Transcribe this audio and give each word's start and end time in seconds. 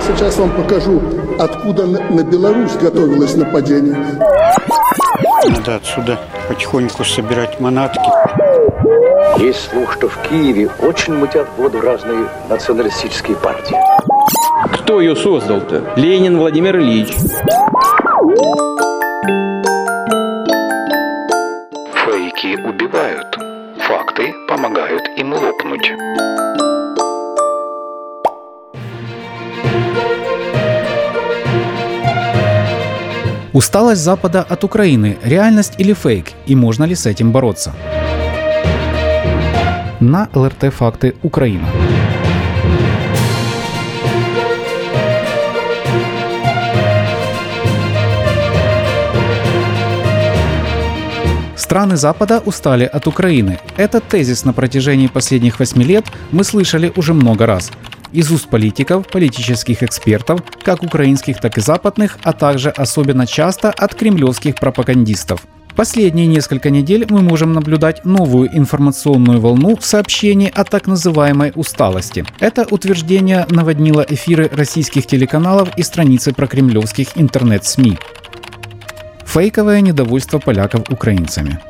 Я 0.00 0.16
сейчас 0.16 0.38
вам 0.38 0.50
покажу, 0.50 1.00
откуда 1.38 1.84
на 1.86 2.22
Беларусь 2.24 2.72
готовилось 2.72 3.36
нападение. 3.36 3.96
Надо 5.46 5.76
отсюда 5.76 6.18
потихоньку 6.48 7.04
собирать 7.04 7.60
манатки. 7.60 8.00
Есть 9.38 9.70
слух, 9.70 9.92
что 9.92 10.08
в 10.08 10.16
Киеве 10.22 10.70
очень 10.80 11.14
мутят 11.14 11.46
воду 11.58 11.82
разные 11.82 12.26
националистические 12.48 13.36
партии. 13.36 13.76
Кто 14.72 15.02
ее 15.02 15.14
создал-то? 15.14 15.84
Ленин 15.96 16.38
Владимир 16.38 16.78
Ильич. 16.78 17.14
Фейки 22.04 22.56
убивают. 22.66 23.38
Факты 23.86 24.32
помогают 24.48 25.02
им 25.18 25.34
лопнуть. 25.34 25.92
Усталость 33.52 34.02
Запада 34.02 34.46
от 34.48 34.62
Украины– 34.62 35.18
реальность 35.24 35.74
или 35.78 35.92
фейк? 35.92 36.26
И 36.46 36.54
можно 36.54 36.84
ли 36.84 36.94
с 36.94 37.04
этим 37.04 37.32
бороться? 37.32 37.72
На 39.98 40.28
ЛРТ 40.32 40.72
«Факты 40.72 41.16
Украина». 41.24 41.66
Страны 51.56 51.96
Запада 51.96 52.40
устали 52.44 52.84
от 52.84 53.08
Украины. 53.08 53.58
Этот 53.76 54.06
тезис 54.06 54.44
на 54.44 54.52
протяжении 54.52 55.08
последних 55.08 55.58
восьми 55.58 55.84
лет 55.84 56.04
мы 56.30 56.44
слышали 56.44 56.92
уже 56.94 57.14
много 57.14 57.46
раз 57.46 57.72
из 58.12 58.30
уст 58.30 58.48
политиков, 58.48 59.06
политических 59.06 59.82
экспертов, 59.82 60.42
как 60.62 60.82
украинских, 60.82 61.40
так 61.40 61.58
и 61.58 61.60
западных, 61.60 62.18
а 62.22 62.32
также 62.32 62.70
особенно 62.70 63.26
часто 63.26 63.70
от 63.70 63.94
кремлевских 63.94 64.56
пропагандистов. 64.56 65.46
Последние 65.76 66.26
несколько 66.26 66.68
недель 66.68 67.06
мы 67.08 67.22
можем 67.22 67.52
наблюдать 67.52 68.04
новую 68.04 68.54
информационную 68.54 69.40
волну 69.40 69.78
сообщений 69.80 70.48
о 70.48 70.64
так 70.64 70.86
называемой 70.86 71.52
усталости. 71.54 72.24
Это 72.38 72.66
утверждение 72.70 73.46
наводнило 73.48 74.04
эфиры 74.06 74.50
российских 74.52 75.06
телеканалов 75.06 75.70
и 75.76 75.82
страницы 75.82 76.32
прокремлевских 76.34 77.16
интернет-СМИ. 77.16 77.98
Фейковое 79.24 79.80
недовольство 79.80 80.38
поляков 80.38 80.90
украинцами. 80.90 81.60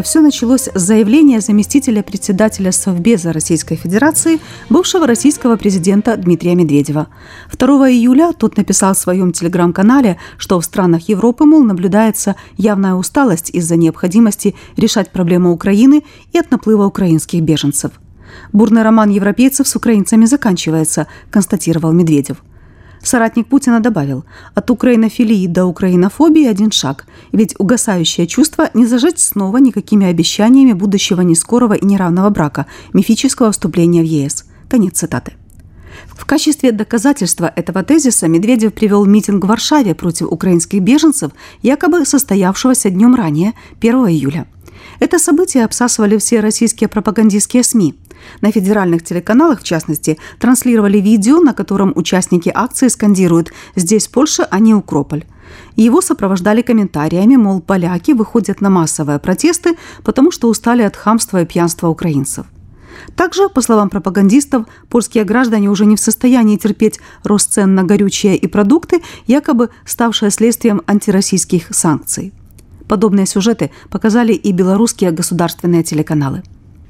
Все 0.00 0.20
началось 0.20 0.68
с 0.74 0.80
заявления 0.80 1.40
заместителя 1.40 2.02
председателя 2.02 2.72
Совбеза 2.72 3.32
Российской 3.32 3.76
Федерации, 3.76 4.40
бывшего 4.70 5.06
российского 5.06 5.56
президента 5.56 6.16
Дмитрия 6.16 6.54
Медведева. 6.54 7.08
2 7.56 7.90
июля 7.90 8.32
тот 8.32 8.56
написал 8.56 8.94
в 8.94 8.98
своем 8.98 9.32
телеграм-канале, 9.32 10.18
что 10.38 10.58
в 10.58 10.64
странах 10.64 11.08
Европы, 11.08 11.44
мол, 11.44 11.62
наблюдается 11.62 12.36
явная 12.56 12.94
усталость 12.94 13.50
из-за 13.50 13.76
необходимости 13.76 14.54
решать 14.76 15.12
проблему 15.12 15.52
Украины 15.52 16.02
и 16.32 16.38
от 16.38 16.50
наплыва 16.50 16.86
украинских 16.86 17.42
беженцев. 17.42 17.92
Бурный 18.50 18.82
роман 18.82 19.10
европейцев 19.10 19.68
с 19.68 19.76
украинцами 19.76 20.24
заканчивается, 20.24 21.06
констатировал 21.30 21.92
Медведев– 21.92 22.38
Соратник 23.02 23.48
Путина 23.48 23.80
добавил, 23.80 24.24
от 24.54 24.70
украинофилии 24.70 25.46
до 25.48 25.66
украинофобии 25.66 26.46
один 26.46 26.70
шаг, 26.70 27.06
ведь 27.32 27.54
угасающее 27.58 28.26
чувство 28.26 28.70
не 28.74 28.86
зажечь 28.86 29.18
снова 29.18 29.56
никакими 29.56 30.06
обещаниями 30.06 30.72
будущего 30.72 31.22
нескорого 31.22 31.74
и 31.74 31.84
неравного 31.84 32.30
брака, 32.30 32.66
мифического 32.92 33.50
вступления 33.50 34.02
в 34.02 34.06
ЕС. 34.06 34.44
Конец 34.68 34.98
цитаты. 34.98 35.32
В 36.06 36.24
качестве 36.24 36.72
доказательства 36.72 37.52
этого 37.54 37.82
тезиса 37.82 38.28
Медведев 38.28 38.72
привел 38.72 39.04
митинг 39.04 39.44
в 39.44 39.48
Варшаве 39.48 39.94
против 39.94 40.28
украинских 40.30 40.80
беженцев, 40.80 41.32
якобы 41.60 42.04
состоявшегося 42.04 42.90
днем 42.90 43.14
ранее, 43.14 43.54
1 43.80 43.94
июля. 44.08 44.46
Это 45.00 45.18
событие 45.18 45.64
обсасывали 45.64 46.16
все 46.18 46.40
российские 46.40 46.88
пропагандистские 46.88 47.64
СМИ. 47.64 47.94
На 48.40 48.50
федеральных 48.52 49.02
телеканалах, 49.02 49.60
в 49.60 49.64
частности, 49.64 50.18
транслировали 50.38 50.98
видео, 50.98 51.40
на 51.40 51.54
котором 51.54 51.92
участники 51.94 52.50
акции 52.54 52.88
скандируют 52.88 53.52
«Здесь 53.76 54.08
Польша, 54.08 54.44
а 54.50 54.58
не 54.58 54.74
Укрополь». 54.74 55.24
Его 55.76 56.00
сопровождали 56.00 56.62
комментариями, 56.62 57.36
мол, 57.36 57.60
поляки 57.60 58.12
выходят 58.12 58.60
на 58.60 58.70
массовые 58.70 59.18
протесты, 59.18 59.76
потому 60.02 60.30
что 60.30 60.48
устали 60.48 60.82
от 60.82 60.96
хамства 60.96 61.42
и 61.42 61.46
пьянства 61.46 61.88
украинцев. 61.88 62.46
Также, 63.16 63.48
по 63.48 63.60
словам 63.60 63.90
пропагандистов, 63.90 64.66
польские 64.88 65.24
граждане 65.24 65.68
уже 65.70 65.86
не 65.86 65.96
в 65.96 66.00
состоянии 66.00 66.56
терпеть 66.56 67.00
рост 67.24 67.52
цен 67.52 67.74
на 67.74 67.84
горючее 67.84 68.36
и 68.36 68.46
продукты, 68.46 69.02
якобы 69.26 69.70
ставшие 69.84 70.30
следствием 70.30 70.82
антироссийских 70.86 71.68
санкций. 71.70 72.32
Подобные 72.88 73.26
сюжеты 73.26 73.70
показали 73.90 74.32
и 74.32 74.52
белорусские 74.52 75.12
государственные 75.12 75.82
телеканалы. 75.82 76.42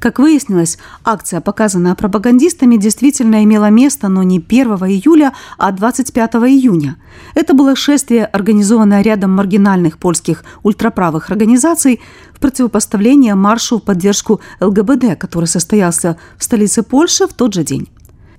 Как 0.03 0.19
выяснилось, 0.19 0.79
акция, 1.05 1.41
показанная 1.41 1.95
пропагандистами, 1.95 2.77
действительно 2.77 3.45
имела 3.45 3.71
место, 3.71 4.09
но 4.09 4.25
не 4.25 4.39
1 4.39 4.67
июля, 4.89 5.33
а 5.59 5.71
25 5.71 6.35
июня. 6.35 6.97
Это 7.37 7.55
было 7.55 7.77
шествие, 7.77 8.25
организованное 8.25 9.03
рядом 9.03 9.31
маргинальных 9.31 9.99
польских 9.99 10.43
ультраправых 10.65 11.31
организаций 11.31 12.01
в 12.35 12.41
противопоставление 12.41 13.37
маршу 13.37 13.79
в 13.79 13.85
поддержку 13.85 14.41
ЛГБД, 14.59 15.17
который 15.17 15.47
состоялся 15.47 16.17
в 16.37 16.43
столице 16.43 16.83
Польши 16.83 17.29
в 17.29 17.33
тот 17.33 17.55
же 17.55 17.63
день. 17.63 17.89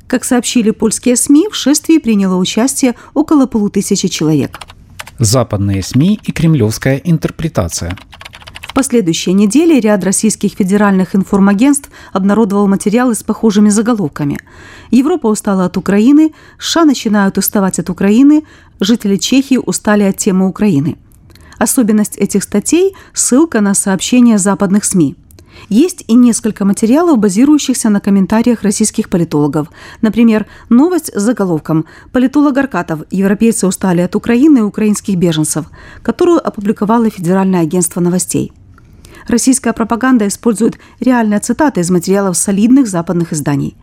Как 0.05 0.25
сообщили 0.25 0.71
польские 0.71 1.15
СМИ, 1.15 1.47
в 1.49 1.55
шествии 1.55 1.97
приняло 1.97 2.35
участие 2.35 2.95
около 3.13 3.45
полутысячи 3.45 4.09
человек. 4.09 4.59
Западные 5.17 5.81
СМИ 5.81 6.19
и 6.25 6.33
кремлевская 6.33 6.97
интерпретация– 6.97 7.97
в 8.73 8.75
последующие 8.75 9.33
недели 9.33 9.79
ряд 9.79 10.03
российских 10.03 10.53
федеральных 10.53 11.15
информагентств 11.15 11.91
обнародовал 12.11 12.67
материалы 12.67 13.13
с 13.13 13.21
похожими 13.21 13.69
заголовками. 13.69 14.39
Европа 14.89 15.27
устала 15.27 15.65
от 15.65 15.77
Украины, 15.77 16.33
США 16.57 16.83
начинают 16.83 17.37
уставать 17.37 17.77
от 17.77 17.91
Украины, 17.91 18.43
жители 18.79 19.17
Чехии 19.17 19.59
устали 19.63 20.01
от 20.01 20.17
темы 20.17 20.47
Украины. 20.47 20.97
Особенность 21.59 22.17
этих 22.17 22.41
статей– 22.41 22.95
ссылка 23.13 23.61
на 23.61 23.75
сообщения 23.75 24.39
западных 24.39 24.85
СМИ. 24.85 25.17
Есть 25.69 26.03
и 26.07 26.15
несколько 26.15 26.65
материалов, 26.65 27.19
базирующихся 27.19 27.91
на 27.91 27.99
комментариях 27.99 28.63
российских 28.63 29.07
политологов. 29.07 29.67
Например, 30.01 30.47
новость 30.69 31.11
с 31.13 31.21
заголовком 31.21 31.85
«Политолог 32.11 32.57
Аркатов. 32.57 33.01
Европейцы 33.11 33.67
устали 33.67 34.01
от 34.01 34.15
Украины 34.15 34.57
и 34.57 34.61
украинских 34.61 35.15
беженцев», 35.15 35.65
которую 36.01 36.45
опубликовало 36.45 37.11
Федеральное 37.11 37.61
агентство 37.61 38.01
новостей. 38.01 38.51
Российская 39.27 39.73
пропаганда 39.73 40.27
использует 40.27 40.77
реальные 40.99 41.39
цитаты 41.39 41.81
из 41.81 41.89
материалов 41.89 42.37
солидных 42.37 42.87
западных 42.87 43.33
изданий. 43.33 43.75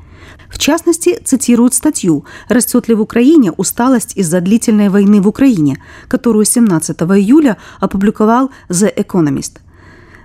В 0.49 0.59
частности, 0.59 1.21
цитируют 1.25 1.75
статью 1.75 2.25
«Растет 2.49 2.89
ли 2.89 2.95
в 2.95 3.01
Украине 3.01 3.53
усталость 3.53 4.17
из-за 4.17 4.41
длительной 4.41 4.89
войны 4.89 5.21
в 5.21 5.28
Украине», 5.28 5.83
которую 6.09 6.45
17 6.45 7.01
июля 7.01 7.56
опубликовал 7.78 8.51
The 8.69 8.95
Economist. 8.95 9.59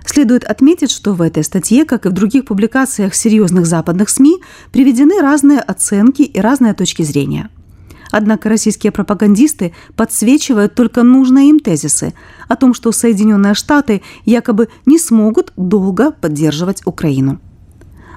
Следует 0.04 0.44
отметить, 0.44 0.90
что 0.90 1.14
в 1.14 1.22
этой 1.22 1.42
статье, 1.42 1.84
как 1.84 2.06
и 2.06 2.08
в 2.08 2.12
других 2.12 2.44
публикациях 2.44 3.14
серьезных 3.14 3.66
западных 3.66 4.08
СМИ, 4.08 4.40
приведены 4.70 5.20
разные 5.20 5.60
оценки 5.60 6.22
и 6.22 6.40
разные 6.40 6.74
точки 6.74 7.02
зрения– 7.02 7.50
Однако 8.10 8.48
российские 8.48 8.92
пропагандисты 8.92 9.72
подсвечивают 9.96 10.74
только 10.74 11.02
нужные 11.02 11.50
им 11.50 11.60
тезисы 11.60 12.14
о 12.48 12.56
том, 12.56 12.74
что 12.74 12.92
Соединенные 12.92 13.54
Штаты 13.54 14.02
якобы 14.24 14.68
не 14.84 14.98
смогут 14.98 15.52
долго 15.56 16.10
поддерживать 16.10 16.82
Украину. 16.86 17.40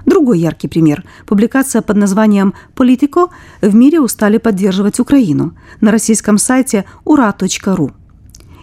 Другой 0.06 0.40
яркий 0.40 0.68
пример– 0.68 1.04
публикация 1.28 1.82
под 1.82 1.98
названием 1.98 2.54
«Политико. 2.74 3.28
В 3.62 3.76
мире 3.76 4.00
устали 4.00 4.38
поддерживать 4.38 5.00
Украину» 5.00 5.56
на 5.82 5.92
российском 5.92 6.38
сайте 6.38 6.86
ура.ру. 7.04 7.92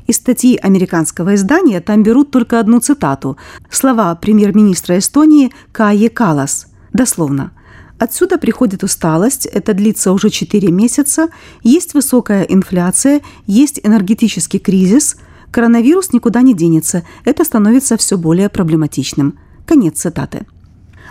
Из 0.06 0.17
статьи 0.17 0.56
американского 0.56 1.35
издания 1.35 1.81
там 1.81 2.03
берут 2.03 2.31
только 2.31 2.59
одну 2.59 2.81
цитату– 2.81 3.37
слова 3.71 4.15
премьер-министра 4.15 4.99
Эстонии 4.99 5.53
Каи 5.73 6.09
Калас. 6.09 6.67
Дословно– 6.93 7.53
Отсюда 7.99 8.37
приходит 8.37 8.85
усталость, 8.85 9.47
это 9.47 9.73
длится 9.73 10.13
уже 10.13 10.29
4 10.29 10.71
месяца, 10.71 11.29
есть 11.63 11.95
высокая 11.95 12.43
инфляция, 12.43 13.23
есть 13.47 13.81
энергетический 13.83 14.59
кризис, 14.59 15.17
коронавирус 15.51 16.13
никуда 16.13 16.43
не 16.43 16.55
денется, 16.55 17.05
это 17.25 17.43
становится 17.45 17.97
все 17.97 18.19
более 18.19 18.51
проблематичным. 18.51 19.39
Конец 19.65 20.01
цитаты. 20.01 20.47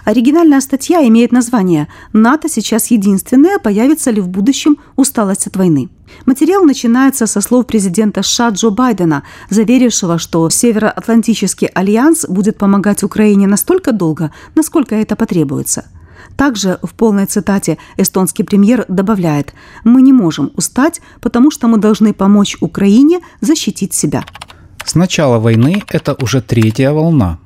Оригинальная 0.04 0.62
статья 0.62 1.08
имеет 1.08 1.32
название 1.32 1.88
«НАТО 2.14 2.48
сейчас 2.48 2.92
единственное, 2.92 3.58
появится 3.58 4.12
ли 4.12 4.22
в 4.22 4.30
будущем 4.30 4.78
усталость 4.96 5.48
от 5.48 5.58
войны». 5.58 5.90
Материал 6.28 6.64
начинается 6.64 7.26
со 7.26 7.42
слов 7.42 7.66
президента 7.66 8.22
США 8.22 8.50
Джо 8.50 8.70
Байдена, 8.70 9.24
заверившего, 9.50 10.20
что 10.20 10.48
Североатлантический 10.52 11.68
альянс 11.68 12.28
будет 12.30 12.60
помогать 12.60 13.02
Украине 13.02 13.48
настолько 13.48 13.92
долго, 13.92 14.32
насколько 14.54 14.94
это 14.94 15.16
потребуется– 15.16 15.86
Также 16.38 16.80
в 16.84 16.94
полной 16.94 17.26
цитате 17.26 17.78
эстонский 17.98 18.44
премьер 18.44 18.86
добавляет 18.88 19.54
«Мы 19.84 20.02
не 20.02 20.14
можем 20.14 20.52
устать, 20.56 21.02
потому 21.22 21.52
что 21.52 21.68
мы 21.68 21.78
должны 21.78 22.14
помочь 22.14 22.58
Украине 22.60 23.20
защитить 23.42 23.94
себя». 23.94 24.24
С 24.84 24.96
начала 24.96 25.40
войны 25.40 25.84
это 25.88 26.16
уже 26.22 26.42
третья 26.42 26.92
волна. 26.92 27.40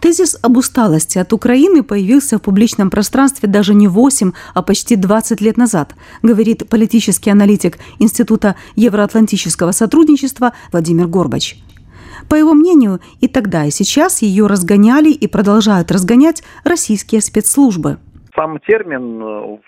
Тезис 0.00 0.36
об 0.42 0.56
усталости 0.56 1.18
от 1.18 1.32
Украины 1.32 1.82
появился 1.82 2.38
в 2.38 2.42
публичном 2.42 2.90
пространстве 2.90 3.48
даже 3.48 3.74
не 3.74 3.88
8, 3.88 4.32
а 4.54 4.62
почти 4.62 4.94
20 4.94 5.40
лет 5.40 5.56
назад, 5.56 5.94
говорит 6.22 6.68
политический 6.68 7.30
аналитик 7.30 7.78
Института 7.98 8.56
евроатлантического 8.76 9.72
сотрудничества 9.72 10.52
Владимир 10.70 11.08
Горбач. 11.08 11.56
По 12.28 12.34
его 12.34 12.54
мнению, 12.54 13.00
и 13.20 13.28
тогда, 13.28 13.64
и 13.64 13.70
сейчас 13.70 14.22
ее 14.22 14.46
разгоняли 14.46 15.10
и 15.10 15.26
продолжают 15.26 15.90
разгонять 15.90 16.42
российские 16.64 17.20
спецслужбы. 17.20 17.98
Сам 18.36 18.58
термин 18.60 19.60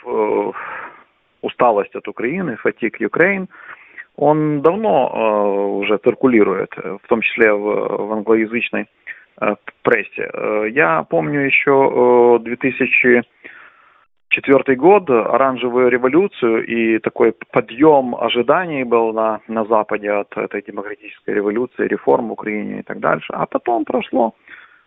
усталость 1.43 1.95
от 1.95 2.07
Украины, 2.09 2.59
fatigue 2.65 2.99
Ukraine, 3.01 3.47
он 4.17 4.63
давно 4.63 5.79
уже 5.79 5.99
циркулирует, 5.99 6.71
в 6.77 7.09
том 7.09 7.23
числе 7.23 7.53
в, 7.53 8.07
в 8.09 8.13
англоязычной 8.13 8.87
прессе. 9.83 10.31
Я 10.73 11.05
помню 11.09 11.41
еще 11.41 12.39
2000 12.43 13.23
четвертый 14.29 14.77
год, 14.77 15.09
оранжевую 15.11 15.89
революцию 15.89 16.67
и 16.67 16.99
такой 16.99 17.35
подъем 17.51 18.15
ожиданий 18.15 18.85
был 18.85 19.13
на, 19.13 19.41
на 19.49 19.65
Западе 19.65 20.11
от 20.11 20.37
этой 20.37 20.63
демократической 20.63 21.35
революции, 21.35 21.89
реформ 21.89 22.29
в 22.29 22.33
Украине 22.33 22.81
и 22.81 22.83
так 22.83 23.01
дальше. 23.01 23.33
А 23.33 23.47
потом 23.47 23.85
прошло 23.85 24.35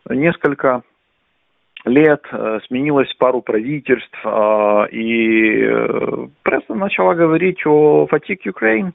несколько 0.10 0.84
лет, 1.86 2.22
э, 2.32 2.60
сменилось 2.68 3.14
пару 3.18 3.42
правительств, 3.42 4.18
э, 4.24 4.88
и 4.92 5.64
э, 5.64 6.28
пресса 6.44 6.76
начала 6.76 7.14
говорить 7.14 7.66
о 7.66 8.08
фатик 8.08 8.42
Украин, 8.46 8.94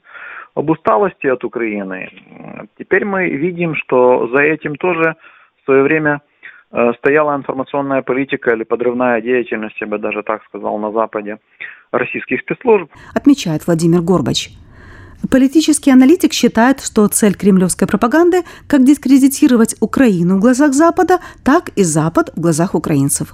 об 0.55 0.69
усталости 0.69 1.27
от 1.27 1.43
Украины. 1.43 2.09
Теперь 2.79 3.05
мы 3.05 3.29
видим, 3.29 3.75
что 3.75 4.27
за 4.29 4.41
этим 4.41 4.75
тоже 4.75 5.15
в 5.61 5.65
свое 5.65 5.83
время 5.83 6.21
стояла 6.97 7.35
информационная 7.35 8.01
политика 8.01 8.51
или 8.51 8.63
подрывная 8.63 9.21
деятельность, 9.21 9.79
я 9.79 9.87
бы 9.87 9.99
даже 9.99 10.21
так 10.23 10.43
сказал, 10.45 10.77
на 10.79 10.91
Западе 10.91 11.37
российских 11.91 12.41
спецслужб. 12.41 12.91
Отмечает 13.15 13.67
Владимир 13.67 14.01
Горбач. 14.01 14.49
Политический 15.31 15.91
аналитик 15.91 16.31
считает, 16.31 16.79
что 16.79 17.07
цель 17.07 17.35
кремлевской 17.35 17.87
пропаганды– 17.87 18.43
как 18.67 18.83
дискредитировать 18.83 19.75
Украину 19.81 20.37
в 20.37 20.41
глазах 20.41 20.73
Запада, 20.73 21.19
так 21.43 21.69
и 21.75 21.83
Запад 21.83 22.29
в 22.35 22.41
глазах 22.41 22.75
украинцев. 22.75 23.33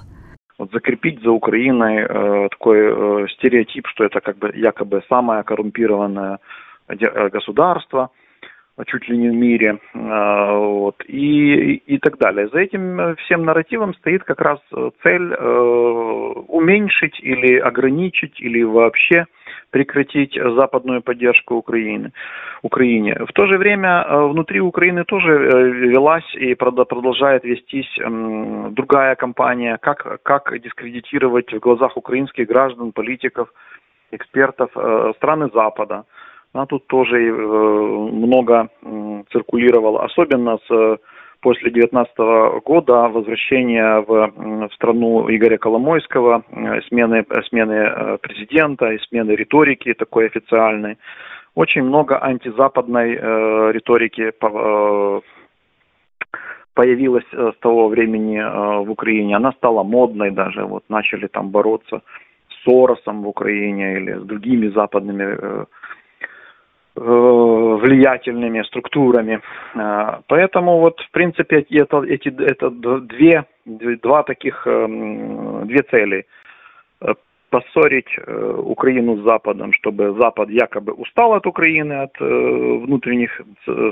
Вот 0.58 0.70
закрепить 0.72 1.22
за 1.22 1.30
Украиной 1.30 2.02
э, 2.02 2.48
такой 2.50 2.78
э, 2.78 3.26
стереотип, 3.34 3.86
что 3.88 4.04
это 4.04 4.20
как 4.20 4.38
бы 4.38 4.50
якобы 4.54 5.02
самое 5.08 5.42
коррумпированное 5.42 6.38
э, 6.88 7.28
государство– 7.30 8.10
чуть 8.86 9.08
ли 9.08 9.16
не 9.16 9.28
в 9.28 9.34
мире, 9.34 9.78
а, 9.94 10.56
вот, 10.58 10.96
и, 11.06 11.74
и 11.74 11.98
так 11.98 12.18
далее. 12.18 12.48
За 12.48 12.58
этим 12.58 13.14
всем 13.16 13.44
нарративом 13.44 13.94
стоит 13.94 14.24
как 14.24 14.40
раз 14.40 14.58
цель 15.02 15.32
э, 15.32 16.32
уменьшить 16.48 17.20
или 17.20 17.56
ограничить, 17.58 18.40
или 18.40 18.62
вообще 18.62 19.26
прекратить 19.74 20.34
западную 20.34 21.02
поддержку 21.02 21.56
Украины, 21.56 22.12
Украине. 22.62 23.16
В 23.28 23.32
то 23.32 23.46
же 23.46 23.58
время 23.58 24.04
э, 24.06 24.26
внутри 24.28 24.60
Украины 24.60 25.04
тоже 25.04 25.32
э, 25.32 25.70
велась 25.88 26.34
и 26.36 26.54
продолжает 26.54 27.42
вестись 27.42 27.92
другая 28.76 29.16
кампания, 29.16 29.76
как, 29.78 30.22
как 30.22 30.60
дискредитировать 30.62 31.52
в 31.52 31.58
глазах 31.58 31.96
украинских 31.96 32.46
граждан, 32.46 32.92
политиков, 32.92 33.48
экспертов 34.12 34.70
страны 35.16 35.50
Запада– 35.52 36.04
она 36.54 36.66
тут 36.66 36.86
тоже 36.86 37.16
э, 37.16 37.32
много 37.32 38.68
циркулировала, 39.32 40.04
особенно 40.04 40.58
с 40.68 40.98
после 41.44 41.70
2019 41.70 42.64
года 42.64 43.08
возвращения 43.08 44.00
в, 44.00 44.68
в 44.68 44.74
страну 44.74 45.28
Игоря 45.28 45.58
Коломойского, 45.58 46.42
э, 46.50 46.80
смены, 46.88 47.26
смены 47.50 47.72
э, 47.74 48.18
президента 48.22 48.90
и 48.90 48.98
смены 49.08 49.32
риторики 49.32 49.92
такой 49.92 50.26
официальной. 50.26 50.96
Очень 51.54 51.82
много 51.82 52.18
антизападной 52.18 53.14
э, 53.14 53.72
риторики 53.72 54.32
э, 54.32 55.20
появилась 56.72 57.30
с 57.30 57.56
того 57.60 57.88
времени 57.88 58.38
э, 58.38 58.84
в 58.86 58.90
Украине. 58.90 59.36
Она 59.36 59.52
стала 59.52 59.82
модной 59.82 60.30
даже. 60.30 60.64
Вот 60.64 60.84
начали 60.88 61.26
там 61.26 61.50
бороться 61.50 62.00
с 62.48 62.64
Соросом 62.64 63.22
в 63.22 63.28
Украине 63.28 63.98
или 63.98 64.12
с 64.14 64.22
другими 64.22 64.68
западными 64.68 65.24
э, 65.24 65.34
Э, 65.38 65.64
влиятельными 66.96 68.62
структурами. 68.62 69.40
Э, 69.74 70.20
поэтому 70.26 70.78
вот 70.78 71.00
в 71.00 71.10
принципе 71.10 71.66
это, 71.70 72.02
эти, 72.02 72.28
это 72.28 72.70
две, 73.00 73.44
два 73.64 74.22
таких, 74.22 74.66
эм, 74.66 75.66
две 75.66 75.82
цели. 75.82 76.26
Э, 77.00 77.14
поссорить 77.50 78.18
Украину 78.18 79.16
с 79.16 79.20
Западом, 79.22 79.72
чтобы 79.74 80.12
Запад 80.20 80.50
якобы 80.50 80.92
устал 80.92 81.34
от 81.34 81.46
Украины, 81.46 81.92
от 82.02 82.18
внутренних 82.18 83.40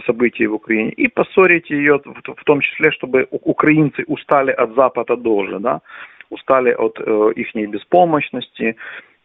событий 0.04 0.48
в 0.48 0.54
Украине, 0.54 0.90
и 0.90 1.06
поссорить 1.06 1.70
ее 1.70 2.00
в 2.04 2.44
том 2.44 2.60
числе, 2.60 2.90
чтобы 2.90 3.28
украинцы 3.30 4.02
устали 4.08 4.50
от 4.50 4.74
Запада 4.74 5.16
тоже, 5.16 5.60
да, 5.60 5.80
устали 6.28 6.72
от 6.72 6.98
их 7.36 7.54
беспомощности, 7.70 8.74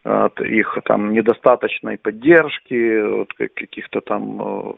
от 0.08 0.40
их 0.40 0.78
там 0.84 1.12
недостаточной 1.12 1.98
поддержки, 1.98 3.22
от 3.22 3.32
каких-то 3.34 4.00
там 4.00 4.40
э, 4.40 4.72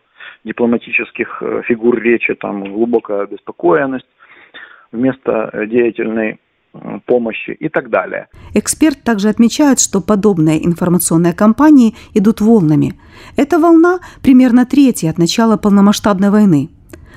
дипломатических 0.44 1.42
э, 1.42 1.62
фигур 1.66 2.00
речи, 2.00 2.34
там 2.34 2.64
глубокая 2.64 3.22
обеспокоенность 3.22 4.08
вместо 4.90 5.50
деятельной 5.70 6.40
э, 6.74 6.98
помощи 7.06 7.50
и 7.50 7.68
так 7.68 7.90
далее. 7.90 8.26
Эксперт 8.54 9.04
также 9.04 9.28
отмечает, 9.28 9.78
что 9.78 10.00
подобные 10.00 10.66
информационные 10.66 11.32
кампании 11.32 11.94
идут 12.12 12.40
волнами. 12.40 12.94
Эта 13.36 13.60
волна 13.60 14.00
примерно 14.22 14.66
третья 14.66 15.10
от 15.10 15.18
начала 15.18 15.56
полномасштабной 15.56 16.30
войны. 16.30 16.70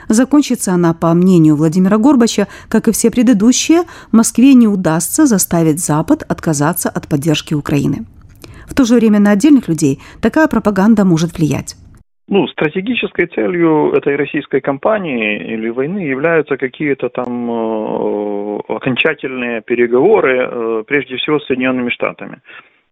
Закончится 0.07 0.73
она, 0.73 0.93
по 0.93 1.13
мнению 1.13 1.55
Владимира 1.55 1.97
Горбача, 1.97 2.47
как 2.69 2.87
и 2.87 2.91
все 2.91 3.11
предыдущие, 3.11 3.83
Москве 4.11 4.53
не 4.53 4.67
удастся 4.67 5.25
заставить 5.25 5.79
Запад 5.79 6.23
отказаться 6.27 6.89
от 6.89 7.07
поддержки 7.07 7.53
Украины. 7.53 8.05
В 8.67 8.73
то 8.73 8.85
же 8.85 8.95
время 8.95 9.19
на 9.19 9.31
отдельных 9.31 9.67
людей 9.67 9.99
такая 10.21 10.47
пропаганда 10.47 11.05
может 11.05 11.37
влиять. 11.37 11.75
Ну, 12.29 12.47
стратегической 12.47 13.27
целью 13.27 13.91
этой 13.91 14.15
российской 14.15 14.61
кампании 14.61 15.37
или 15.37 15.69
войны 15.69 15.99
являются 15.99 16.55
какие-то 16.55 17.09
там 17.09 17.51
э, 17.51 18.59
окончательные 18.69 19.61
переговоры, 19.61 20.39
э, 20.39 20.83
прежде 20.87 21.17
всего 21.17 21.39
с 21.39 21.45
Соединенными 21.47 21.89
Штатами. 21.89 22.41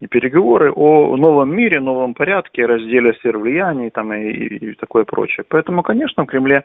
И 0.02 0.08
переговоры 0.08 0.72
о 0.72 1.16
новом 1.16 1.56
мире, 1.56 1.80
новом 1.80 2.16
порядке, 2.16 2.66
разделе 2.66 3.14
сфер 3.14 3.38
влияний 3.38 3.92
там, 3.92 4.12
и, 4.12 4.32
и 4.32 4.74
такое 4.74 5.04
прочее. 5.04 5.46
Поэтому, 5.48 5.84
конечно, 5.84 6.24
в 6.24 6.26
Кремле 6.26 6.64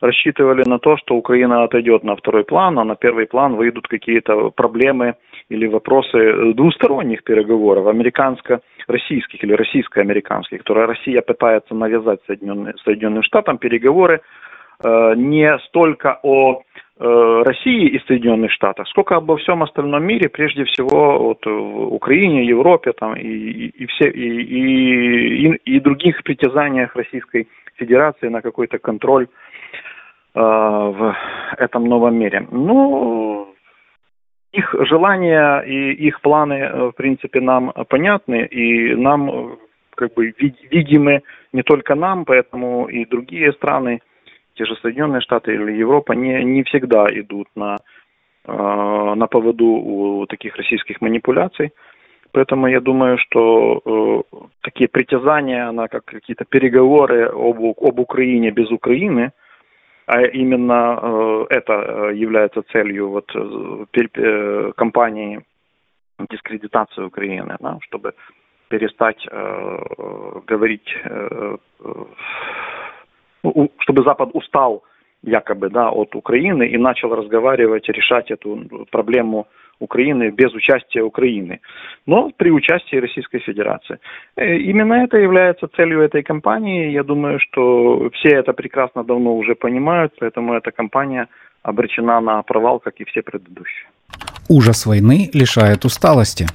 рассчитывали 0.00 0.66
на 0.66 0.78
то, 0.78 0.96
что 0.96 1.14
Украина 1.14 1.64
отойдет 1.64 2.02
на 2.02 2.16
второй 2.16 2.44
план, 2.44 2.78
а 2.78 2.84
на 2.84 2.96
первый 2.96 3.26
план 3.26 3.56
выйдут 3.56 3.88
какие-то 3.88 4.50
проблемы 4.50 5.16
или 5.50 5.66
вопросы 5.66 6.54
двусторонних 6.54 7.24
переговоров, 7.24 7.88
американско-российских 7.88 9.44
или 9.44 9.52
российско-американских, 9.52 10.58
которые 10.58 10.86
Россия 10.86 11.20
пытается 11.20 11.74
навязать 11.74 12.20
Соединенным, 12.26 12.72
Соединенным 12.84 13.22
Штатам, 13.22 13.58
переговоры 13.58 14.22
э, 14.82 15.14
не 15.14 15.58
столько 15.66 16.20
о 16.22 16.62
России 17.00 17.88
и 17.88 18.00
Соединенных 18.06 18.50
Штатах, 18.50 18.88
сколько 18.88 19.14
обо 19.14 19.36
всем 19.36 19.62
остальном 19.62 20.02
мире, 20.04 20.28
прежде 20.28 20.64
всего 20.64 21.18
вот, 21.18 21.46
в 21.46 21.94
Украине, 21.94 22.44
Европе 22.44 22.92
там, 22.92 23.14
и, 23.14 23.26
и, 23.26 23.68
и, 23.68 23.86
все, 23.86 24.10
и, 24.10 24.42
и, 24.42 25.76
и 25.76 25.80
других 25.80 26.22
притязаниях 26.24 26.96
Российской 26.96 27.46
Федерации 27.76 28.28
на 28.28 28.42
какой-то 28.42 28.78
контроль 28.78 29.28
Э, 30.34 30.40
в 30.40 31.16
этом 31.58 31.84
новом 31.84 32.14
мире. 32.16 32.46
Ну, 32.52 33.54
их 34.52 34.74
желания 34.80 35.60
и 35.60 35.92
их 36.06 36.20
планы, 36.20 36.54
э, 36.54 36.88
в 36.88 36.92
принципе, 36.92 37.40
нам 37.40 37.72
понятны, 37.88 38.46
и 38.46 38.94
нам 38.94 39.30
э, 39.30 39.56
как 39.96 40.14
бы 40.14 40.32
видимы 40.70 41.22
не 41.52 41.62
только 41.62 41.96
нам, 41.96 42.24
поэтому 42.24 42.86
и 42.86 43.04
другие 43.04 43.52
страны, 43.52 44.00
те 44.58 44.66
же 44.66 44.76
Соединенные 44.82 45.20
Штаты 45.20 45.54
или 45.54 45.72
Европа, 45.72 46.12
не, 46.12 46.44
не 46.44 46.62
всегда 46.64 47.06
идут 47.10 47.48
на, 47.54 47.76
на 48.46 49.26
поводу 49.26 49.64
у 49.64 50.26
таких 50.26 50.56
российских 50.56 51.00
манипуляций. 51.00 51.72
Поэтому 52.32 52.66
я 52.66 52.80
думаю, 52.80 53.16
что 53.18 53.80
э, 53.84 54.36
такие 54.60 54.88
притязания 54.88 55.72
на 55.72 55.88
как 55.88 56.04
какие-то 56.04 56.44
переговоры 56.44 57.26
об, 57.26 57.58
об 57.60 57.98
Украине 58.00 58.50
без 58.50 58.70
Украины– 58.70 59.32
а 60.08 60.22
именно 60.22 60.98
э, 61.02 61.46
это 61.50 61.72
э, 61.72 62.16
является 62.16 62.62
целью 62.72 63.10
вот 63.10 63.30
э, 63.36 64.72
кампании 64.74 65.44
дискредитации 66.30 67.02
Украины, 67.02 67.56
да, 67.60 67.78
чтобы 67.82 68.14
перестать 68.68 69.22
э, 69.30 69.78
говорить, 70.46 70.88
э, 71.04 71.56
э, 71.80 72.04
чтобы 73.42 74.02
Запад 74.04 74.30
устал 74.34 74.82
якобы 75.22 75.68
да, 75.70 75.90
от 75.90 76.14
Украины 76.14 76.68
и 76.68 76.78
начал 76.78 77.14
разговаривать, 77.14 77.88
решать 77.88 78.30
эту 78.30 78.86
проблему 78.90 79.46
Украины 79.80 80.30
без 80.30 80.52
участия 80.54 81.02
Украины, 81.02 81.60
но 82.06 82.30
при 82.36 82.50
участии 82.50 82.96
Российской 82.96 83.38
Федерации. 83.38 83.98
Э, 84.36 84.56
именно 84.56 84.94
это 84.94 85.18
является 85.18 85.68
целью 85.76 86.00
этой 86.00 86.22
кампании. 86.22 86.90
Я 86.90 87.04
думаю, 87.04 87.38
что 87.38 88.10
все 88.14 88.30
это 88.30 88.52
прекрасно 88.52 89.04
давно 89.04 89.36
уже 89.36 89.54
понимают, 89.54 90.12
поэтому 90.18 90.54
эта 90.54 90.72
кампания 90.72 91.28
обречена 91.62 92.20
на 92.20 92.42
провал, 92.42 92.80
как 92.80 93.00
и 93.00 93.04
все 93.04 93.22
предыдущие. 93.22 93.88
Ужас 94.48 94.86
войны 94.86 95.30
лишает 95.32 95.84
усталости. 95.84 96.46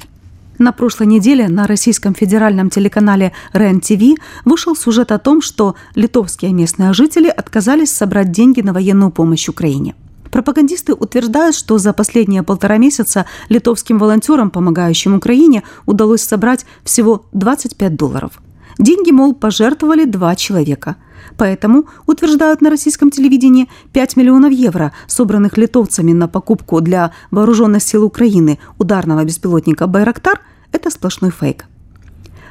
На 0.63 0.71
прошлой 0.71 1.07
неделе 1.07 1.49
на 1.49 1.67
российском 1.67 2.15
федеральном 2.15 2.69
телеканале 2.69 3.33
РЕН-ТВ 3.51 4.17
вышел 4.45 4.77
сюжет 4.77 5.11
о 5.11 5.19
том, 5.19 5.41
что 5.41 5.75
литовские 5.93 6.53
местные 6.53 6.93
жители 6.93 7.27
отказались 7.27 7.91
собрать 7.91 8.31
деньги 8.31 8.61
на 8.61 8.71
военную 8.71 9.11
помощь 9.11 9.49
Украине. 9.49 9.93
Пропагандисты 10.31 10.93
утверждают, 10.93 11.57
что 11.57 11.77
за 11.79 11.91
последние 11.91 12.43
полтора 12.43 12.77
месяца 12.77 13.25
литовским 13.49 13.97
волонтерам, 13.99 14.51
помогающим 14.51 15.15
Украине, 15.15 15.63
удалось 15.85 16.21
собрать 16.21 16.65
всего 16.85 17.25
25 17.33 17.97
долларов. 17.97 18.41
Деньги, 18.79 19.11
мол, 19.11 19.33
пожертвовали 19.33 20.05
два 20.05 20.33
человека. 20.37 20.95
Поэтому, 21.35 21.87
утверждают 22.07 22.61
на 22.61 22.69
российском 22.69 23.11
телевидении, 23.11 23.67
5 23.91 24.15
миллионов 24.15 24.53
евро, 24.53 24.93
собранных 25.07 25.57
литовцами 25.57 26.13
на 26.13 26.29
покупку 26.29 26.79
для 26.79 27.11
вооруженных 27.31 27.83
сил 27.83 28.05
Украины 28.05 28.59
ударного 28.77 29.25
беспилотника 29.25 29.87
«Байрактар», 29.87 30.39
это 30.73 30.89
сплошной 30.89 31.31
фейк. 31.31 31.65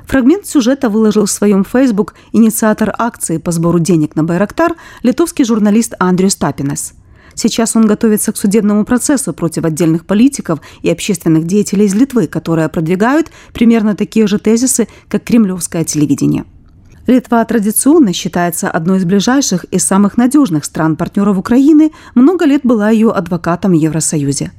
Фрагмент 0.07 0.47
сюжета 0.47 0.89
выложил 0.89 1.27
в 1.27 1.31
своем 1.31 1.65
Facebook 1.65 2.15
инициатор 2.33 2.95
акции 2.97 3.39
по 3.39 3.53
сбору 3.53 3.79
денег 3.79 4.17
на 4.17 4.25
«Байрактар» 4.25 4.75
литовский 5.03 5.45
журналист 5.45 5.95
Андрю 5.99 6.31
Стапинес. 6.31 6.95
Сейчас 7.35 7.77
он 7.77 7.87
готовится 7.87 8.33
к 8.33 8.37
судебному 8.37 8.85
процессу 8.85 9.33
против 9.33 9.65
отдельных 9.65 10.05
политиков 10.05 10.61
и 10.83 10.91
общественных 10.91 11.47
деятелей 11.47 11.87
из 11.87 11.95
Литвы, 11.95 12.27
которые 12.27 12.69
продвигают 12.69 13.31
примерно 13.53 13.95
такие 13.95 14.27
же 14.27 14.39
тезисы, 14.39 14.87
как 15.09 15.25
кремлевское 15.25 15.85
телевидение. 15.85 16.45
Литва 17.07 17.45
традиционно 17.45 18.13
считается 18.13 18.71
одной 18.71 18.99
из 18.99 19.05
ближайших 19.05 19.65
и 19.65 19.79
самых 19.79 20.17
надежных 20.17 20.65
стран-партнеров 20.65 21.39
Украины, 21.39 21.91
много 22.15 22.45
лет 22.45 22.61
была 22.65 22.91
ее 22.91 23.11
адвокатом 23.11 23.73
в 23.73 23.75
Евросоюзе. 23.75 24.53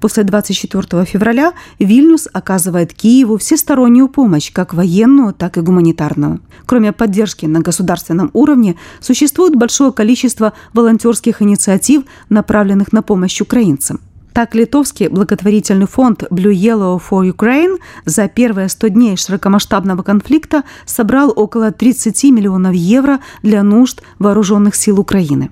После 0.00 0.24
24 0.24 1.04
февраля 1.04 1.52
Вильнюс 1.78 2.28
оказывает 2.32 2.92
Киеву 2.92 3.36
всестороннюю 3.38 4.08
помощь, 4.08 4.52
как 4.52 4.74
военную, 4.74 5.32
так 5.32 5.56
и 5.56 5.60
гуманитарную. 5.60 6.40
Кроме 6.66 6.92
поддержки 6.92 7.46
на 7.46 7.60
государственном 7.60 8.30
уровне, 8.32 8.76
существует 9.00 9.56
большое 9.56 9.92
количество 9.92 10.52
волонтерских 10.72 11.42
инициатив, 11.42 12.02
направленных 12.28 12.92
на 12.92 13.02
помощь 13.02 13.40
украинцам. 13.40 14.00
Так, 14.38 14.54
литовский 14.54 15.08
благотворительный 15.08 15.88
фонд 15.88 16.22
Blue 16.30 16.52
Yellow 16.52 17.00
for 17.00 17.28
Ukraine 17.28 17.78
за 18.04 18.28
первые 18.28 18.68
100 18.68 18.88
дней 18.88 19.16
широкомасштабного 19.16 20.04
конфликта 20.04 20.62
собрал 20.86 21.32
около 21.34 21.72
30 21.72 22.22
миллионов 22.30 22.72
евро 22.72 23.18
для 23.42 23.64
нужд 23.64 24.00
вооруженных 24.20 24.76
сил 24.76 25.00
Украины. 25.00 25.50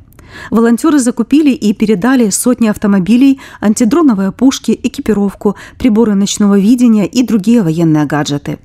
Волонтеры 0.50 0.98
закупили 0.98 1.50
и 1.50 1.72
передали 1.72 2.30
сотни 2.30 2.68
автомобилей, 2.68 3.40
антидроновые 3.60 4.32
пушки, 4.32 4.78
экипировку, 4.82 5.56
приборы 5.78 6.14
ночного 6.14 6.58
видения 6.58 7.06
и 7.06 7.22
другие 7.22 7.62
военные 7.62 8.04
гаджеты. 8.04 8.58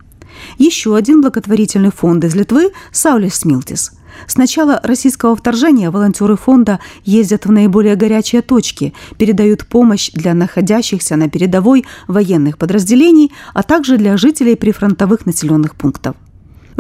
Еще 0.57 0.95
один 0.95 1.21
благотворительный 1.21 1.91
фонд 1.91 2.23
из 2.23 2.35
Литвы– 2.35 2.71
Саулис 2.91 3.35
Смилтис. 3.35 3.91
С 4.27 4.37
начала 4.37 4.79
российского 4.83 5.35
вторжения 5.35 5.89
волонтеры 5.89 6.35
фонда 6.35 6.79
ездят 7.03 7.45
в 7.45 7.51
наиболее 7.51 7.95
горячие 7.95 8.41
точки, 8.41 8.93
передают 9.17 9.65
помощь 9.65 10.11
для 10.11 10.33
находящихся 10.33 11.15
на 11.15 11.29
передовой 11.29 11.85
военных 12.07 12.57
подразделений, 12.57 13.31
а 13.53 13.63
также 13.63 13.97
для 13.97 14.17
жителей 14.17 14.55
прифронтовых 14.55 15.25
населенных 15.25 15.75
пунктов. 15.75 16.15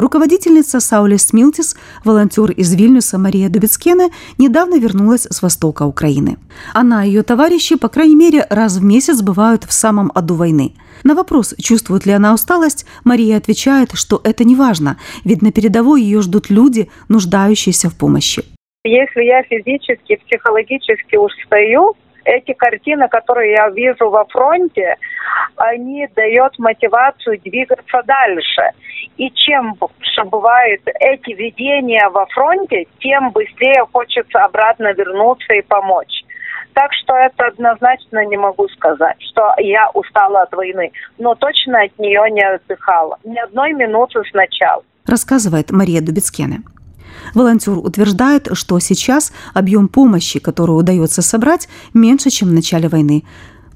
Руководительница 0.01 0.79
Саулис 0.79 1.31
Милтис, 1.31 1.77
волонтер 2.03 2.49
из 2.49 2.73
Вильнюса 2.73 3.19
Мария 3.19 3.49
Дубецкена, 3.49 4.09
недавно 4.39 4.79
вернулась 4.79 5.27
с 5.29 5.43
востока 5.43 5.83
Украины. 5.83 6.37
Она 6.73 7.05
и 7.05 7.09
ее 7.09 7.21
товарищи, 7.21 7.75
по 7.77 7.87
крайней 7.87 8.15
мере, 8.15 8.47
раз 8.49 8.77
в 8.77 8.83
месяц 8.83 9.21
бывают 9.21 9.63
в 9.63 9.71
самом 9.71 10.11
аду 10.15 10.33
войны. 10.33 10.73
На 11.03 11.13
вопрос, 11.13 11.53
чувствует 11.61 12.07
ли 12.07 12.13
она 12.13 12.33
усталость, 12.33 12.87
Мария 13.03 13.37
отвечает, 13.37 13.91
что 13.93 14.19
это 14.23 14.43
не 14.43 14.55
важно, 14.55 14.97
ведь 15.23 15.43
на 15.43 15.51
передовой 15.51 16.01
ее 16.01 16.21
ждут 16.23 16.49
люди, 16.49 16.89
нуждающиеся 17.07 17.91
в 17.91 17.95
помощи. 17.95 18.43
Если 18.83 19.21
я 19.21 19.43
физически, 19.43 20.19
психологически 20.25 21.15
устаю, 21.15 21.93
эти 22.25 22.53
картины, 22.53 23.07
которые 23.07 23.53
я 23.53 23.69
вижу 23.69 24.09
во 24.09 24.25
фронте, 24.25 24.95
они 25.55 26.07
дают 26.15 26.57
мотивацию 26.59 27.39
двигаться 27.39 28.01
дальше. 28.05 28.71
И 29.17 29.29
чем 29.31 29.73
больше 29.73 30.23
бывает 30.25 30.81
эти 30.99 31.31
видения 31.31 32.07
во 32.09 32.25
фронте, 32.27 32.85
тем 32.99 33.31
быстрее 33.31 33.85
хочется 33.91 34.39
обратно 34.39 34.93
вернуться 34.93 35.53
и 35.53 35.61
помочь. 35.61 36.23
Так 36.73 36.93
что 36.93 37.15
это 37.15 37.47
однозначно 37.47 38.25
не 38.25 38.37
могу 38.37 38.67
сказать, 38.69 39.17
что 39.19 39.53
я 39.57 39.89
устала 39.93 40.43
от 40.43 40.53
войны, 40.53 40.91
но 41.17 41.35
точно 41.35 41.81
от 41.81 41.99
нее 41.99 42.21
не 42.31 42.41
отдыхала. 42.41 43.17
Ни 43.25 43.37
одной 43.39 43.73
минуты 43.73 44.21
сначала. 44.31 44.83
Рассказывает 45.05 45.71
Мария 45.71 46.01
Дубецкена. 46.01 46.59
Волонтер 47.33 47.77
утверждает, 47.77 48.49
что 48.53 48.79
сейчас 48.79 49.33
объем 49.53 49.87
помощи, 49.87 50.39
которую 50.39 50.77
удается 50.77 51.21
собрать, 51.21 51.67
меньше, 51.93 52.29
чем 52.29 52.49
в 52.49 52.53
начале 52.53 52.87
войны. 52.87 53.23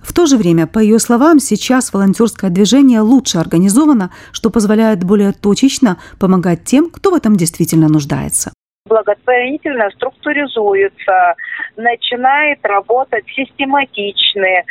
В 0.01 0.13
то 0.13 0.27
же 0.27 0.37
время, 0.37 0.67
по 0.67 0.79
ее 0.79 0.99
словам, 0.99 1.39
сейчас 1.39 1.91
волонтерское 1.91 2.51
движение 2.51 3.01
лучше 3.01 3.39
организовано, 3.39 4.11
что 4.31 4.51
позволяет 4.51 5.03
более 5.03 5.31
точечно 5.31 5.97
помогать 6.19 6.63
тем, 6.63 6.91
кто 6.91 7.11
в 7.11 7.15
этом 7.15 7.35
действительно 7.35 7.87
нуждается 7.87 8.51
благотворительно 8.87 9.89
структуризуется, 9.91 11.35
начинает 11.75 12.59
работать 12.63 13.25
систематично, 13.27 14.45
э, 14.45 14.63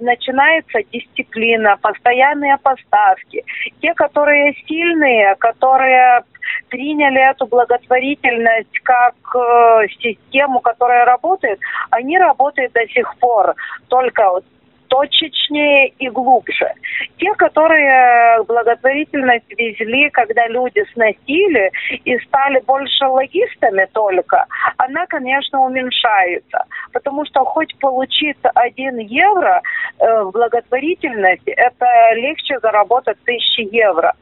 начинается 0.00 0.80
дисциплина, 0.92 1.76
постоянные 1.80 2.58
поставки. 2.58 3.44
Те, 3.80 3.94
которые 3.94 4.54
сильные, 4.68 5.36
которые 5.36 6.22
приняли 6.68 7.30
эту 7.30 7.46
благотворительность 7.46 8.78
как 8.82 9.14
э, 9.34 9.86
систему, 10.00 10.60
которая 10.60 11.04
работает, 11.04 11.60
они 11.90 12.18
работают 12.18 12.72
до 12.72 12.86
сих 12.88 13.16
пор. 13.18 13.54
Только 13.88 14.42
точечнее 14.92 15.88
и 15.98 16.10
глубже. 16.10 16.70
Те, 17.16 17.32
которые 17.34 18.42
благотворительность 18.44 19.50
везли, 19.56 20.10
когда 20.10 20.46
люди 20.48 20.84
сносили 20.92 21.70
и 22.04 22.18
стали 22.18 22.60
больше 22.66 23.06
логистами 23.06 23.86
только, 23.92 24.44
она, 24.76 25.06
конечно, 25.06 25.62
уменьшается. 25.62 26.64
Потому 26.92 27.24
что 27.24 27.42
хоть 27.44 27.74
получить 27.78 28.36
один 28.54 28.98
евро 28.98 29.62
э, 29.98 30.22
в 30.24 30.32
благотворительности, 30.32 31.50
это 31.50 31.86
легче 32.14 32.58
заработать 32.60 33.16
тысячи 33.24 33.74
евро. 33.74 34.12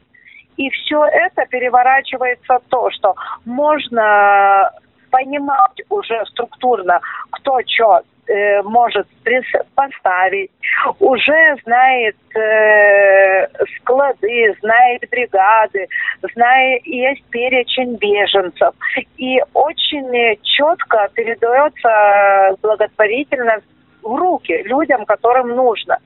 И 0.57 0.69
все 0.69 1.05
это 1.05 1.45
переворачивается 1.47 2.59
то, 2.69 2.89
что 2.91 3.15
можно 3.45 4.71
понимать 5.11 5.81
уже 5.89 6.25
структурно, 6.27 6.99
кто 7.31 7.59
что 7.67 8.01
э, 8.27 8.61
может 8.63 9.07
поставить, 9.75 10.51
уже 10.99 11.55
знает 11.63 12.15
э, 12.35 13.47
склады, 13.77 14.55
знает 14.61 15.03
бригады, 15.09 15.87
знает, 16.33 16.85
есть 16.85 17.23
перечень 17.29 17.95
беженцев. 17.95 18.73
И 19.17 19.39
очень 19.53 20.37
четко 20.43 21.09
передается 21.13 22.55
благотворительность 22.61 23.65
в 24.01 24.15
руки 24.15 24.63
людям, 24.63 25.05
которым 25.05 25.49
нужно. 25.49 25.97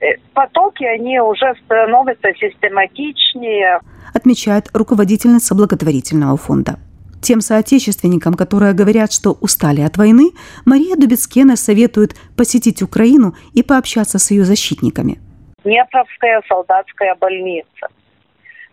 Э, 0.00 0.16
потоки, 0.34 0.84
они 0.84 1.20
уже 1.20 1.54
становятся 1.64 2.32
систематичнее. 2.34 3.80
Отмечает 4.14 4.68
руководительница 4.72 5.54
благотворительного 5.54 6.36
фонда. 6.36 6.78
Тем 7.20 7.42
соотечественникам, 7.42 8.32
которые 8.32 8.72
говорят, 8.72 9.12
что 9.12 9.32
устали 9.32 9.82
от 9.82 9.98
войны, 9.98 10.30
Мария 10.64 10.96
Дубецкена 10.96 11.56
советует 11.56 12.14
посетить 12.36 12.80
Украину 12.82 13.34
и 13.52 13.62
пообщаться 13.62 14.18
с 14.18 14.30
ее 14.30 14.44
защитниками. 14.44 15.18
Днепровская 15.64 16.42
солдатская 16.48 17.14
больница. 17.16 17.88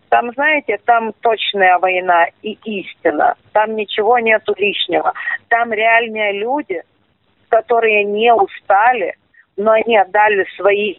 Там, 0.07 0.31
знаете, 0.31 0.79
там 0.85 1.11
точная 1.19 1.77
война 1.79 2.27
и 2.41 2.57
истина. 2.63 3.35
Там 3.51 3.75
ничего 3.75 4.17
нету 4.19 4.55
лишнего. 4.57 5.11
Там 5.49 5.73
реальные 5.73 6.39
люди, 6.39 6.81
которые 7.49 8.05
не 8.05 8.33
устали, 8.33 9.17
но 9.57 9.71
они 9.71 9.97
отдали 9.97 10.45
свои 10.55 10.95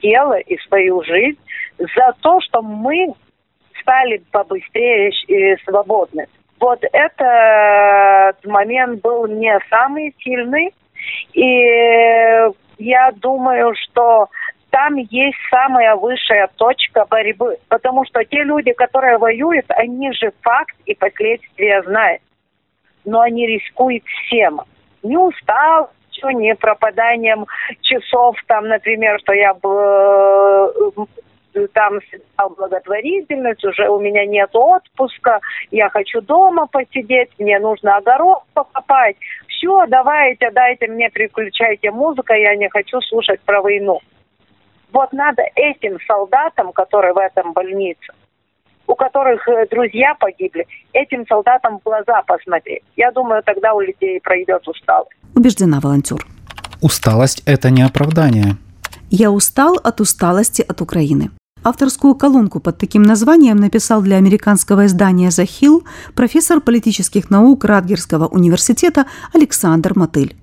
тело 0.00 0.38
и 0.38 0.56
свою 0.68 1.02
жизнь 1.02 1.38
за 1.78 2.14
то, 2.20 2.40
что 2.40 2.62
мы 2.62 3.14
стали 3.80 4.22
побыстрее 4.30 5.10
и 5.28 5.56
свободны. 5.64 6.26
Вот 6.58 6.82
этот 6.92 8.44
момент 8.44 9.00
был 9.00 9.26
не 9.26 9.58
самый 9.70 10.14
сильный, 10.20 10.74
и 11.32 12.50
я 12.78 13.10
думаю, 13.12 13.74
что 13.74 14.28
там 14.70 14.96
есть 14.96 15.38
самая 15.50 15.96
высшая 15.96 16.48
точка 16.56 17.06
борьбы. 17.08 17.56
Потому 17.68 18.04
что 18.04 18.24
те 18.24 18.44
люди, 18.44 18.72
которые 18.72 19.18
воюют, 19.18 19.66
они 19.70 20.12
же 20.12 20.32
факт 20.42 20.76
и 20.86 20.94
последствия 20.94 21.82
знают. 21.82 22.22
Но 23.04 23.20
они 23.20 23.46
рискуют 23.46 24.04
всем. 24.04 24.60
Не 25.02 25.16
устал, 25.16 25.90
не 26.28 26.54
пропаданием 26.54 27.46
часов, 27.80 28.36
там, 28.46 28.68
например, 28.68 29.18
что 29.20 29.32
я 29.32 29.52
э, 29.52 31.06
там 31.72 32.00
благотворительность, 32.56 33.64
уже 33.64 33.88
у 33.88 34.00
меня 34.00 34.26
нет 34.26 34.50
отпуска, 34.52 35.40
я 35.70 35.88
хочу 35.88 36.20
дома 36.20 36.66
посидеть, 36.66 37.30
мне 37.38 37.58
нужно 37.58 37.96
огород 37.96 38.42
покопать. 38.54 39.16
Все, 39.48 39.86
давайте, 39.88 40.50
дайте 40.50 40.86
мне, 40.86 41.10
приключайте 41.10 41.90
музыку, 41.90 42.32
я 42.32 42.56
не 42.56 42.68
хочу 42.68 43.00
слушать 43.00 43.40
про 43.40 43.62
войну. 43.62 44.00
Вот 44.92 45.12
надо 45.12 45.42
этим 45.54 45.98
солдатам, 46.06 46.72
которые 46.72 47.12
в 47.12 47.18
этом 47.18 47.52
больнице, 47.52 48.12
у 48.86 48.94
которых 48.94 49.46
э, 49.48 49.66
друзья 49.70 50.14
погибли, 50.18 50.66
этим 50.92 51.26
солдатам 51.26 51.78
в 51.78 51.82
глаза 51.82 52.22
посмотреть. 52.22 52.82
Я 52.96 53.12
думаю, 53.12 53.42
тогда 53.42 53.74
у 53.74 53.80
людей 53.80 54.20
пройдет 54.20 54.66
усталость. 54.66 55.19
Убеждена 55.34 55.80
волонтер. 55.80 56.26
Усталость– 56.80 57.42
это 57.44 57.70
не 57.70 57.82
оправдание. 57.82 58.56
Я 59.10 59.30
устал 59.30 59.76
от 59.82 60.00
усталости 60.00 60.62
от 60.62 60.80
Украины. 60.80 61.30
Авторскую 61.62 62.14
колонку 62.14 62.58
под 62.58 62.78
таким 62.78 63.02
названием 63.02 63.56
написал 63.56 64.00
для 64.00 64.16
американского 64.16 64.86
издания 64.86 65.28
«The 65.28 65.46
Hill» 65.46 65.82
профессор 66.14 66.60
политических 66.60 67.28
наук 67.28 67.64
Радгерского 67.64 68.26
университета 68.28 69.06
Александр 69.34 69.92
Мотыль. 69.94 70.36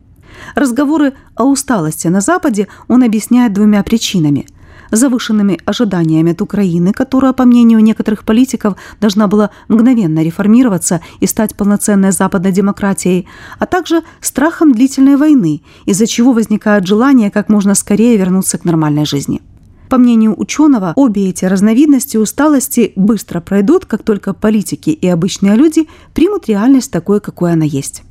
Разговоры 0.53 1.13
о 1.35 1.45
усталости 1.45 2.07
на 2.07 2.21
Западе 2.21 2.67
он 2.87 3.03
объясняет 3.03 3.53
двумя 3.53 3.81
причинами– 3.83 4.45
завышенными 4.91 5.59
ожиданиями 5.65 6.31
от 6.31 6.41
Украины, 6.41 6.93
которая, 6.93 7.33
по 7.33 7.45
мнению 7.45 7.79
некоторых 7.79 8.23
политиков, 8.23 8.75
должна 9.01 9.27
была 9.27 9.49
мгновенно 9.67 10.23
реформироваться 10.23 11.01
и 11.19 11.27
стать 11.27 11.55
полноценной 11.55 12.11
западной 12.11 12.51
демократией, 12.51 13.27
а 13.59 13.65
также 13.65 14.01
страхом 14.21 14.73
длительной 14.73 15.17
войны, 15.17 15.61
из-за 15.85 16.07
чего 16.07 16.33
возникает 16.33 16.87
желание 16.87 17.31
как 17.31 17.49
можно 17.49 17.75
скорее 17.75 18.17
вернуться 18.17 18.57
к 18.57 18.65
нормальной 18.65 19.05
жизни. 19.05 19.41
По 19.89 19.97
мнению 19.97 20.37
ученого, 20.37 20.91
обе 20.95 21.29
эти 21.29 21.45
разновидности 21.45 22.17
усталости 22.17 22.91
быстро 22.95 23.39
пройдут, 23.39 23.85
как 23.85 24.03
только 24.03 24.33
политики 24.33 24.89
и 24.89 25.07
обычные 25.07 25.55
люди 25.55 25.87
примут 26.13 26.47
реальность 26.49 26.91
такой, 26.91 27.21
какой 27.21 27.53
она 27.53 27.65
есть. 27.65 28.03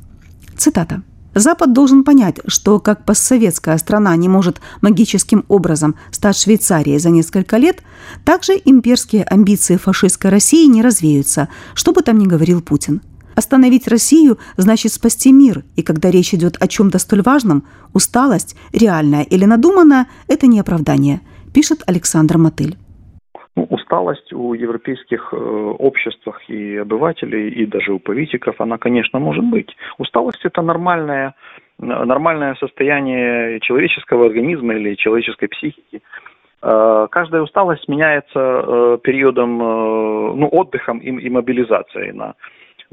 Цитата. 0.57 1.03
Запад 1.37 1.75
должен 1.75 2.03
понять, 2.03 2.41
что 2.47 2.81
как 2.81 3.05
постсоветская 3.05 3.77
страна 3.77 4.17
не 4.17 4.27
может 4.27 4.63
магическим 4.81 5.45
образом 5.49 5.95
стать 6.11 6.39
Швейцарией 6.39 6.99
за 6.99 7.11
несколько 7.11 7.59
лет, 7.59 7.83
также 8.25 8.55
имперские 8.65 9.23
амбиции 9.23 9.77
фашистской 9.77 10.31
России 10.31 10.65
не 10.67 10.81
развеются, 10.81 11.49
что 11.75 11.93
бы 11.93 12.01
там 12.01 12.19
ни 12.19 12.27
говорил 12.27 12.63
Путин. 12.63 13.03
Остановить 13.35 13.87
Россию 13.87 14.39
значит 14.57 14.95
спасти 14.95 15.31
мир, 15.31 15.63
и 15.77 15.83
когда 15.83 16.11
речь 16.11 16.33
идет 16.33 16.57
о 16.59 16.69
чем-то 16.69 16.99
столь 16.99 17.21
важном, 17.21 17.65
усталость, 17.93 18.57
реальная 18.73 19.23
или 19.23 19.45
надуманная, 19.45 20.07
это 20.29 20.47
не 20.47 20.59
оправдание, 20.59 21.21
пишет 21.53 21.83
Александр 21.87 22.39
Мотыль. 22.39 22.79
Усталость 23.87 24.33
у 24.33 24.53
европейских 24.53 25.33
э, 25.33 25.37
обществах 25.37 26.41
и 26.51 26.77
обывателей, 26.77 27.51
и 27.51 27.67
даже 27.67 27.93
у 27.93 28.01
политиков, 28.01 28.61
она, 28.61 28.79
конечно, 28.79 29.21
может 29.21 29.45
быть. 29.45 29.77
Усталость– 29.99 30.41
это 30.45 30.61
нормальное, 30.61 31.35
нормальное 31.79 32.57
состояние 32.57 33.61
человеческого 33.61 34.27
организма 34.27 34.75
или 34.75 34.97
человеческой 34.97 35.47
психики. 35.47 36.03
Э, 36.63 37.07
каждая 37.13 37.43
усталость 37.43 37.87
меняется 37.87 38.41
э, 38.41 38.99
периодом, 39.05 39.57
ну, 39.57 40.49
отдыхом 40.51 40.99
и, 40.99 41.09
и 41.09 41.31
мобилизацией 41.31 42.11
на 42.11 42.35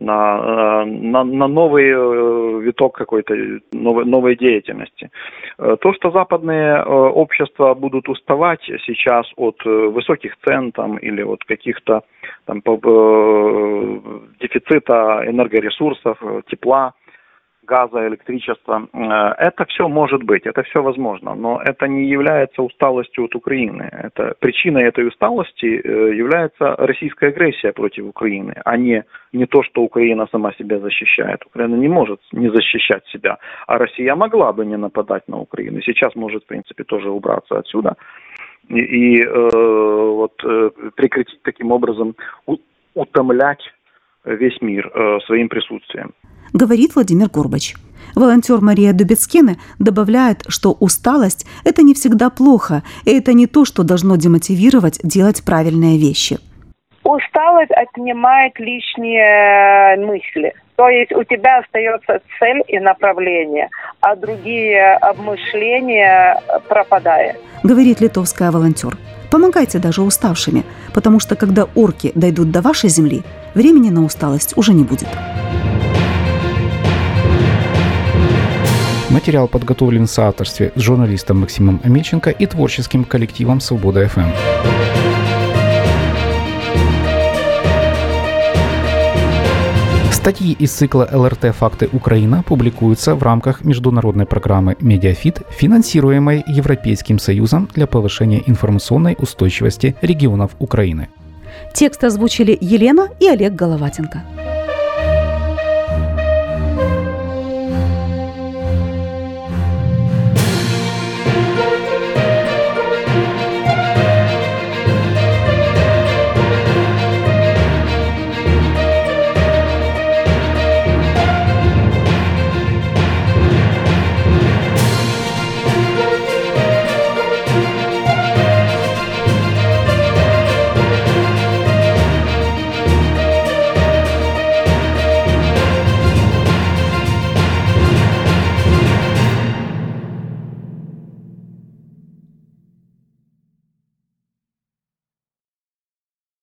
на, 0.04 0.84
э, 0.84 0.86
на, 0.86 1.24
на 1.24 1.48
новый 1.48 1.86
э, 1.86 2.62
виток 2.62 2.96
какой-то 2.96 3.34
новой, 3.72 4.06
новой 4.06 4.36
деятельности. 4.36 5.10
Э, 5.58 5.78
то, 5.80 5.94
что 5.94 6.12
западные 6.12 6.84
общества 6.84 7.74
будут 7.74 8.10
уставать 8.10 8.62
сейчас 8.86 9.26
от 9.38 9.64
высоких 9.66 10.36
цен 10.46 10.72
там, 10.72 10.98
или 10.98 11.22
от 11.24 11.44
каких-то 11.46 12.02
там, 12.46 12.62
дефицита 14.40 15.24
энергоресурсов, 15.26 16.18
тепла, 16.50 16.94
газа, 17.66 18.08
электричества. 18.08 18.88
Э, 18.94 19.48
это 19.48 19.66
все 19.66 19.88
может 19.88 20.24
быть, 20.24 20.46
это 20.46 20.64
все 20.64 20.82
возможно, 20.82 21.36
но 21.36 21.62
это 21.62 21.88
не 21.88 22.08
является 22.08 22.62
усталостью 22.62 23.26
от 23.26 23.36
Украины. 23.36 23.90
Это, 23.92 24.36
причиной 24.40 24.84
этой 24.84 25.08
усталости 25.08 25.66
э, 25.66 26.16
является 26.16 26.76
российская 26.78 27.28
агрессия 27.28 27.72
против 27.72 28.06
Украины, 28.06 28.54
а 28.66 28.78
не, 28.78 29.04
не 29.32 29.46
то, 29.46 29.64
что 29.64 29.82
Украина 29.82 30.28
сама 30.32 30.54
себя 30.54 30.80
защищает. 30.80 31.46
Украина 31.46 31.76
не 31.76 31.88
может 31.88 32.20
не 32.32 32.50
защищать 32.50 33.06
себя, 33.08 33.38
а 33.68 33.78
Россия 33.78 34.16
могла 34.16 34.54
бы 34.54 34.66
не 34.66 34.78
нападать 34.78 35.28
на 35.28 35.40
Украину. 35.40 35.82
Сейчас 35.82 36.16
может, 36.16 36.44
в 36.44 36.48
принципе, 36.48 36.84
тоже 36.84 37.10
убраться 37.10 37.58
отсюда 37.58 37.96
и, 38.70 38.80
и 38.80 39.22
э, 39.22 39.50
вот, 39.54 40.34
э, 40.44 40.70
прекратить 40.96 41.42
таким 41.44 41.72
образом 41.72 42.16
утомлять 42.94 43.62
весь 44.26 44.62
мир 44.62 44.92
э, 44.94 45.20
своим 45.26 45.50
присутствием 45.50 46.14
говорит 46.54 46.96
Владимир 46.96 47.30
Горбач. 47.30 47.76
Волонтер 48.16 48.62
Мария 48.62 48.94
Дубецкина 48.94 49.58
добавляет, 49.80 50.44
что 50.48 50.72
усталость– 50.80 51.46
это 51.66 51.82
не 51.82 51.94
всегда 51.94 52.30
плохо, 52.30 52.84
и 53.06 53.18
это 53.18 53.34
не 53.34 53.48
то, 53.48 53.66
что 53.66 53.84
должно 53.84 54.16
демотивировать 54.16 55.00
делать 55.04 55.44
правильные 55.44 55.98
вещи. 55.98 56.38
Усталость 57.04 57.72
отнимает 57.72 58.58
лишние 58.60 59.98
мысли. 59.98 60.54
То 60.76 60.90
есть 60.90 61.12
у 61.12 61.24
тебя 61.24 61.60
остается 61.60 62.22
цель 62.40 62.64
и 62.68 62.80
направление, 62.80 63.70
а 64.02 64.16
другие 64.16 64.94
обмышления 64.96 66.42
пропадают. 66.68 67.38
Говорит 67.64 68.02
литовская 68.02 68.52
волонтер. 68.52 68.98
Помогайте 69.32 69.80
даже 69.80 70.02
уставшими, 70.02 70.64
потому 70.94 71.20
что 71.20 71.36
когда 71.36 71.68
орки 71.76 72.12
дойдут 72.16 72.52
до 72.52 72.62
вашей 72.62 72.90
земли, 72.90 73.24
времени 73.56 73.90
на 73.90 74.04
усталость 74.04 74.56
уже 74.58 74.74
не 74.74 74.84
будет. 74.84 75.08
Материал 79.14 79.48
подготовлен 79.48 80.08
в 80.08 80.10
соавторстве 80.10 80.72
с 80.76 80.82
журналистом 80.82 81.42
Максимом 81.42 81.80
Амельченко 81.84 82.32
и 82.32 82.48
творческим 82.48 83.04
коллективом 83.04 83.62
«Свобода 83.62 84.08
ФМ». 84.08 84.32
Статьи 90.12 90.54
из 90.54 90.72
цикла 90.72 91.08
ЛРТ 91.12 91.56
«Факты 91.56 91.90
Украина» 91.94 92.42
публикуются 92.42 93.14
в 93.14 93.22
рамках 93.22 93.64
международной 93.64 94.26
программы 94.26 94.78
«MediaFit», 94.80 95.44
финансируемой 95.52 96.44
Европейским 96.48 97.20
Союзом 97.20 97.70
для 97.76 97.86
повышения 97.86 98.42
информационной 98.48 99.16
устойчивости 99.20 99.96
регионов 100.02 100.56
Украины. 100.58 101.10
Текст 101.76 102.04
озвучили 102.04 102.58
Елена 102.60 103.10
и 103.20 103.28
Олег 103.28 103.54
Головатенко. 103.54 104.24